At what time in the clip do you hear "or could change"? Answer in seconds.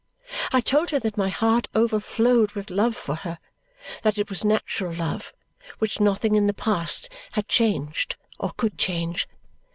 8.39-9.29